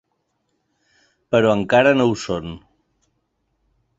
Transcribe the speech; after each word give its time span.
Però 1.35 1.51
encara 1.59 1.93
no 1.99 2.09
ho 2.13 2.17
són. 2.23 2.57